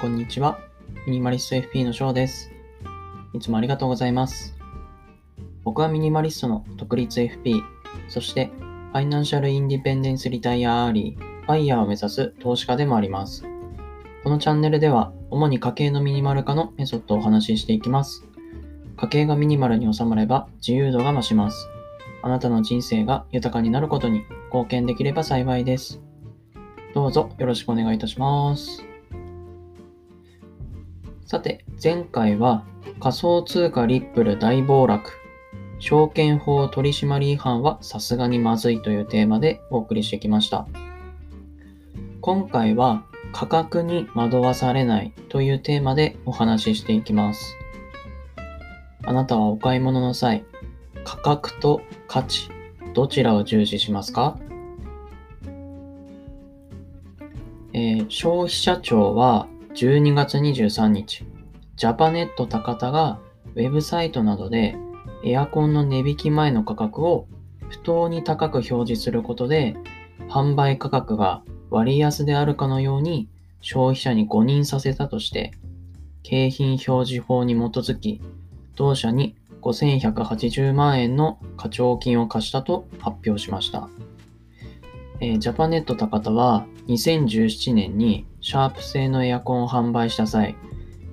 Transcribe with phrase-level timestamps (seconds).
[0.00, 0.60] こんにちは。
[1.06, 2.52] ミニマリスト FP の翔です。
[3.34, 4.56] いつもありがとうございます。
[5.64, 7.60] 僕はミニマリストの独立 FP、
[8.06, 8.52] そして
[8.92, 13.42] Financial Independence Retire Early、FIRE を目指す投資家でもあります。
[14.22, 18.24] このチャンネルでは、主に家計のミニマル化のメソッドをお話ししていきます。
[18.96, 21.68] 家計がミニマルに収まれば自由度が増します。
[22.22, 26.00] あなたの人生が豊かになることに貢献できれば幸いです。
[26.94, 28.87] どうぞよろしくお願いいたします。
[31.30, 32.64] さて、前回は
[33.00, 35.12] 仮想通貨リップル大暴落、
[35.78, 40.66] 証券法取締違反はさすがにまずいというテーマでお送りしてきました。
[42.22, 43.04] 今回は
[43.34, 47.54] 価格に惑わされないというテーマでお話ししていきます。
[49.04, 50.46] あなたはお買い物の際、
[51.04, 52.48] 価格と価値、
[52.94, 54.38] どちらを重視しますか？
[57.74, 59.46] えー、消費者庁は
[59.80, 61.24] 12月23日、
[61.76, 63.20] ジャパネット高田が
[63.54, 64.74] ウェブサイトなどで
[65.22, 67.28] エアコンの値引き前の価格を
[67.68, 69.76] 不当に高く表示することで
[70.28, 73.28] 販売価格が割安であるかのように
[73.60, 75.52] 消費者に誤認させたとして
[76.24, 78.20] 景品表示法に基づき
[78.74, 83.88] 同社に5180万円の課徴金を課したと発表しました。
[85.20, 90.56] えー、ジャパネット高田は2017年にシャープ製のエアコンを販売した際、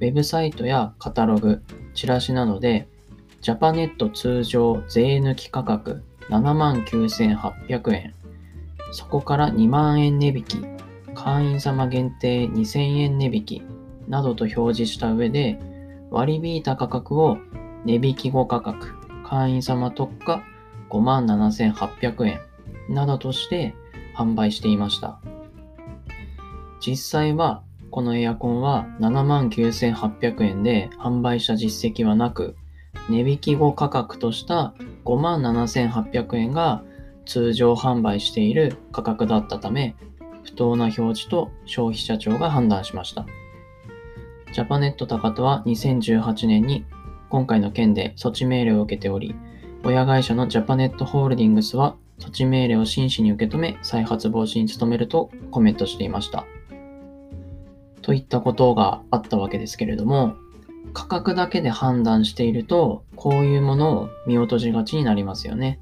[0.00, 1.62] ウェブサイトやカタログ、
[1.94, 2.86] チラシなどで、
[3.40, 8.14] ジャパネット通常税抜き価格79,800円、
[8.90, 10.58] そこから2万円値引き、
[11.14, 13.62] 会員様限定2000円値引き
[14.08, 15.58] などと表示した上で、
[16.10, 17.38] 割り引いた価格を
[17.86, 18.92] 値引き後価格、
[19.26, 20.42] 会員様特価
[20.90, 22.40] 57,800円
[22.90, 23.74] などとして
[24.14, 25.18] 販売していました。
[26.84, 27.62] 実際は
[27.92, 32.56] このエアコンは79,800円で販売した実績はなく、
[33.08, 36.82] 値引き後価格とした57,800円が
[37.24, 39.94] 通常販売している価格だったため、
[40.42, 43.26] 不当な表示と消費者庁が判断しました。
[44.52, 46.84] ジャパネット高田は2018年に
[47.30, 49.36] 今回の件で措置命令を受けており、
[49.84, 56.44] 親会社のジャパネットホールディングスは措置命令を真摯に受け止め、再発防止に努めるとコメントしていました。
[58.02, 60.36] といったことがあったわけですけれども、
[60.92, 65.80] 価格だけで判断していると、こういうものを見落としがちになりますよね。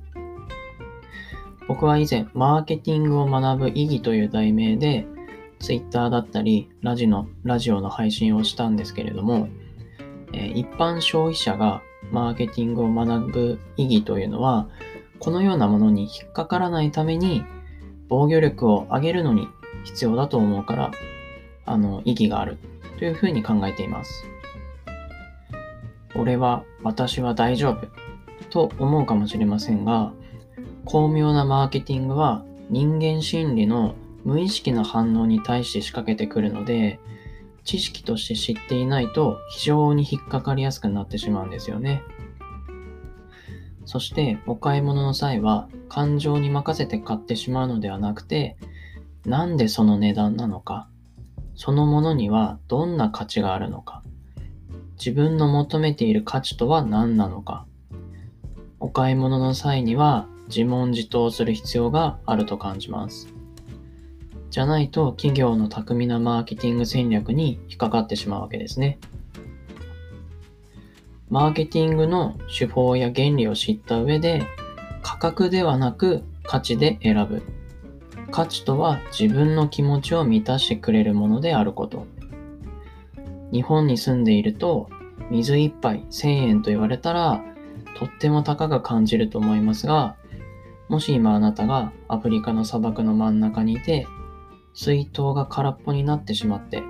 [1.66, 5.06] 僕は以前、マーケティングを学ぶ意義という題名で、
[5.59, 9.48] Twitter だったりラジの、ラジオの配信をしたんですけれども、
[10.32, 14.69] え一般消費者がマーケティングを学ぶ意義というのは、
[15.19, 17.44] このようなものに引っかからないために
[18.09, 19.48] 防御力を上げるのに
[19.84, 20.91] 必要だと思うから、
[21.70, 22.58] あの、意義がある
[22.98, 24.25] というふうに考えています。
[26.16, 27.86] 俺は、私は大丈夫
[28.50, 30.12] と思うかもしれませんが、
[30.84, 33.94] 巧妙なマーケティングは人間心理の
[34.25, 36.98] 無意識な反応に対して仕掛けてくるので、
[37.62, 42.03] 知識として知っていないと非常に引っかかりやすくなってしまうんですよね。
[43.84, 48.56] そしてお買い物の際は感情に任せて買ってしまうのではなくて、
[49.25, 50.88] なんでその値段なのか、
[51.60, 54.03] そのものにはどんな価値があるのか、
[54.97, 57.66] 自分の求めている価値とは何なのか、
[58.78, 63.28] お買い物の際には自問自答する必要があると感じます。
[64.48, 68.98] じゃないと企業の巧みなマーケティング戦略に引っかかってしまうわけですね。
[71.28, 74.47] マーケティングの手法や原理を知った上で、
[75.03, 77.59] 価格ではなく価値で選ぶ。
[78.30, 82.06] 価値とは自分の気持ちを満たしてくれるものであること。
[83.52, 84.88] 日本に住んでいると、
[85.30, 87.42] 水一杯1000円と言われたら、
[87.98, 90.16] とっても高く感じると思いますが、
[90.88, 94.06] もし今あなたがアフリカの砂漠の真ん中にいて、
[94.74, 96.83] 水筒が空っぽになってしまって、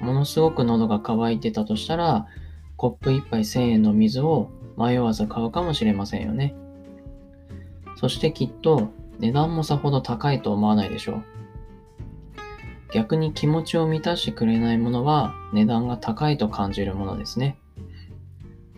[0.00, 2.26] ものすごく喉が渇いてたとしたら、
[2.76, 6.54] コップ1杯1000円の水を迷わず買うかもしれませんよね。
[7.96, 8.90] そしてきっと
[9.22, 11.24] 値段もさほど高いと思わないでしょう。
[12.92, 17.56] 逆に気持ちを満たしてくれないものは値段が高いと感じるものですね。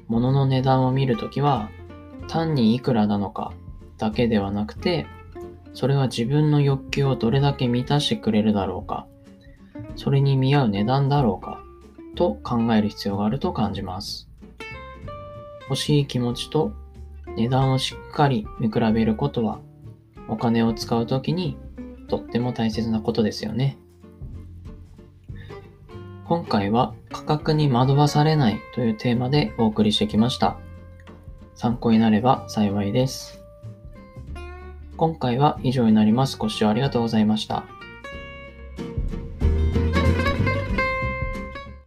[0.07, 1.71] 物の値段を見るときは
[2.29, 3.53] 単にいくらなのか
[3.97, 5.07] だけではなくて
[5.73, 9.07] それは自分の欲求をどれだけ満たしてくれるだろうか
[9.97, 11.61] それに見合う値段だろうか
[12.15, 14.29] と考える必要があると感じます。
[15.69, 16.73] 欲しい気持ちと
[17.37, 19.61] 値段をしっかり見比べることは
[20.29, 21.57] お金を使う時に
[22.09, 23.79] とっても大切なことですよね。
[26.27, 30.57] 今回は価格に惑わされないというテーマでお送りしてきました。
[31.55, 33.43] 参考になれば幸いです。
[34.97, 36.39] 今回は以上になります。
[36.39, 37.65] ご視聴ありがとうございました。